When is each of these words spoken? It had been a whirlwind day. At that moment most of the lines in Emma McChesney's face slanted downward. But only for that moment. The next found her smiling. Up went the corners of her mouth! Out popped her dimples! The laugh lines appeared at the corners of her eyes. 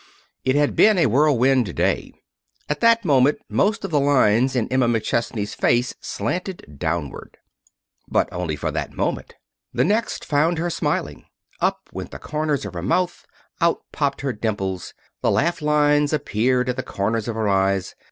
It 0.43 0.55
had 0.55 0.75
been 0.75 0.97
a 0.97 1.05
whirlwind 1.05 1.75
day. 1.75 2.11
At 2.67 2.79
that 2.79 3.05
moment 3.05 3.37
most 3.49 3.85
of 3.85 3.91
the 3.91 3.99
lines 3.99 4.55
in 4.55 4.67
Emma 4.69 4.87
McChesney's 4.87 5.53
face 5.53 5.93
slanted 6.01 6.79
downward. 6.79 7.37
But 8.07 8.27
only 8.31 8.55
for 8.55 8.71
that 8.71 8.93
moment. 8.97 9.35
The 9.73 9.83
next 9.83 10.25
found 10.25 10.57
her 10.57 10.71
smiling. 10.71 11.25
Up 11.59 11.87
went 11.93 12.09
the 12.09 12.17
corners 12.17 12.65
of 12.65 12.73
her 12.73 12.81
mouth! 12.81 13.27
Out 13.61 13.83
popped 13.91 14.21
her 14.21 14.33
dimples! 14.33 14.95
The 15.21 15.29
laugh 15.29 15.61
lines 15.61 16.13
appeared 16.13 16.69
at 16.69 16.77
the 16.77 16.81
corners 16.81 17.27
of 17.27 17.35
her 17.35 17.47
eyes. 17.47 17.93